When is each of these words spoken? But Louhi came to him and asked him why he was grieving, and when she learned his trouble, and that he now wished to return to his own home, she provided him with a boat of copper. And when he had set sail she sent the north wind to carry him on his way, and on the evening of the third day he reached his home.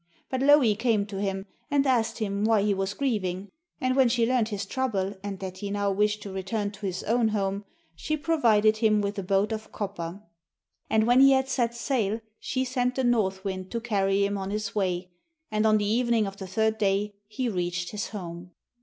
But 0.31 0.41
Louhi 0.41 0.75
came 0.75 1.05
to 1.05 1.17
him 1.21 1.45
and 1.69 1.85
asked 1.85 2.17
him 2.17 2.43
why 2.43 2.63
he 2.63 2.73
was 2.73 2.95
grieving, 2.95 3.49
and 3.79 3.95
when 3.95 4.09
she 4.09 4.25
learned 4.25 4.49
his 4.49 4.65
trouble, 4.65 5.13
and 5.21 5.37
that 5.41 5.59
he 5.59 5.69
now 5.69 5.91
wished 5.91 6.23
to 6.23 6.33
return 6.33 6.71
to 6.71 6.87
his 6.87 7.03
own 7.03 7.27
home, 7.27 7.65
she 7.93 8.17
provided 8.17 8.77
him 8.77 9.01
with 9.01 9.19
a 9.19 9.21
boat 9.21 9.51
of 9.51 9.71
copper. 9.71 10.23
And 10.89 11.05
when 11.05 11.19
he 11.19 11.33
had 11.33 11.47
set 11.49 11.75
sail 11.75 12.19
she 12.39 12.65
sent 12.65 12.95
the 12.95 13.03
north 13.03 13.43
wind 13.45 13.69
to 13.69 13.79
carry 13.79 14.25
him 14.25 14.39
on 14.39 14.49
his 14.49 14.73
way, 14.73 15.11
and 15.51 15.67
on 15.67 15.77
the 15.77 15.85
evening 15.85 16.25
of 16.25 16.37
the 16.37 16.47
third 16.47 16.79
day 16.79 17.13
he 17.27 17.47
reached 17.47 17.91
his 17.91 18.07
home. 18.07 18.49